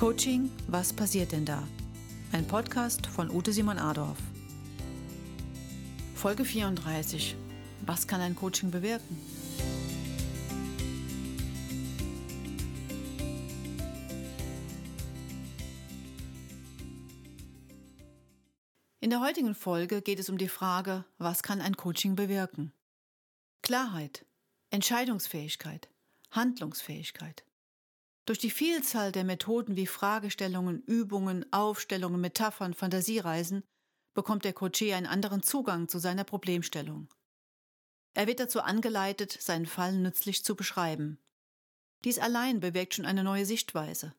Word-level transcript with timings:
Coaching, 0.00 0.50
was 0.66 0.94
passiert 0.94 1.32
denn 1.32 1.44
da? 1.44 1.62
Ein 2.32 2.46
Podcast 2.46 3.06
von 3.06 3.28
Ute 3.28 3.52
Simon 3.52 3.78
Adorf. 3.78 4.16
Folge 6.14 6.46
34. 6.46 7.36
Was 7.84 8.06
kann 8.06 8.22
ein 8.22 8.34
Coaching 8.34 8.70
bewirken? 8.70 9.20
In 19.00 19.10
der 19.10 19.20
heutigen 19.20 19.54
Folge 19.54 20.00
geht 20.00 20.18
es 20.18 20.30
um 20.30 20.38
die 20.38 20.48
Frage, 20.48 21.04
was 21.18 21.42
kann 21.42 21.60
ein 21.60 21.76
Coaching 21.76 22.16
bewirken? 22.16 22.72
Klarheit, 23.60 24.24
Entscheidungsfähigkeit, 24.70 25.90
Handlungsfähigkeit. 26.30 27.44
Durch 28.30 28.38
die 28.38 28.50
Vielzahl 28.50 29.10
der 29.10 29.24
Methoden 29.24 29.74
wie 29.74 29.88
Fragestellungen, 29.88 30.84
Übungen, 30.84 31.52
Aufstellungen, 31.52 32.20
Metaphern, 32.20 32.74
Fantasiereisen 32.74 33.64
bekommt 34.14 34.44
der 34.44 34.54
Coaché 34.54 34.94
einen 34.94 35.08
anderen 35.08 35.42
Zugang 35.42 35.88
zu 35.88 35.98
seiner 35.98 36.22
Problemstellung. 36.22 37.08
Er 38.14 38.28
wird 38.28 38.38
dazu 38.38 38.60
angeleitet, 38.60 39.32
seinen 39.32 39.66
Fall 39.66 39.96
nützlich 39.96 40.44
zu 40.44 40.54
beschreiben. 40.54 41.18
Dies 42.04 42.20
allein 42.20 42.60
bewirkt 42.60 42.94
schon 42.94 43.04
eine 43.04 43.24
neue 43.24 43.44
Sichtweise. 43.44 44.14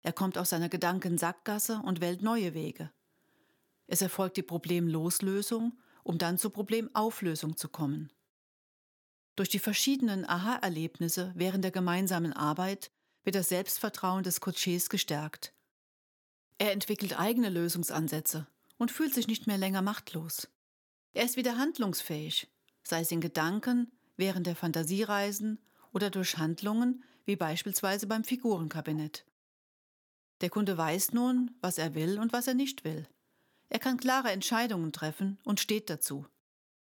Er 0.00 0.14
kommt 0.14 0.38
aus 0.38 0.48
seiner 0.48 0.70
Gedankensackgasse 0.70 1.82
und 1.84 2.00
wählt 2.00 2.22
neue 2.22 2.54
Wege. 2.54 2.90
Es 3.86 4.00
erfolgt 4.00 4.38
die 4.38 4.42
Problemloslösung, 4.42 5.78
um 6.04 6.16
dann 6.16 6.38
zur 6.38 6.54
Problemauflösung 6.54 7.58
zu 7.58 7.68
kommen. 7.68 8.10
Durch 9.36 9.50
die 9.50 9.58
verschiedenen 9.58 10.24
Aha-Erlebnisse 10.24 11.32
während 11.34 11.64
der 11.64 11.70
gemeinsamen 11.70 12.32
Arbeit 12.32 12.90
wird 13.24 13.36
das 13.36 13.48
Selbstvertrauen 13.48 14.22
des 14.22 14.40
Coaches 14.40 14.88
gestärkt. 14.88 15.52
Er 16.58 16.72
entwickelt 16.72 17.18
eigene 17.18 17.48
Lösungsansätze 17.48 18.46
und 18.76 18.90
fühlt 18.90 19.14
sich 19.14 19.28
nicht 19.28 19.46
mehr 19.46 19.58
länger 19.58 19.82
machtlos. 19.82 20.48
Er 21.12 21.24
ist 21.24 21.36
wieder 21.36 21.58
handlungsfähig, 21.58 22.48
sei 22.82 23.00
es 23.00 23.10
in 23.10 23.20
Gedanken, 23.20 23.90
während 24.16 24.46
der 24.46 24.56
Fantasiereisen 24.56 25.58
oder 25.92 26.10
durch 26.10 26.38
Handlungen, 26.38 27.02
wie 27.24 27.36
beispielsweise 27.36 28.06
beim 28.06 28.24
Figurenkabinett. 28.24 29.24
Der 30.40 30.50
Kunde 30.50 30.76
weiß 30.76 31.12
nun, 31.12 31.50
was 31.60 31.78
er 31.78 31.94
will 31.94 32.18
und 32.18 32.32
was 32.32 32.46
er 32.46 32.54
nicht 32.54 32.84
will. 32.84 33.06
Er 33.68 33.78
kann 33.78 33.98
klare 33.98 34.30
Entscheidungen 34.30 34.92
treffen 34.92 35.38
und 35.44 35.60
steht 35.60 35.90
dazu. 35.90 36.26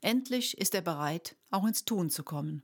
Endlich 0.02 0.58
ist 0.58 0.74
er 0.74 0.82
bereit, 0.82 1.36
auch 1.50 1.66
ins 1.66 1.86
Tun 1.86 2.10
zu 2.10 2.24
kommen. 2.24 2.64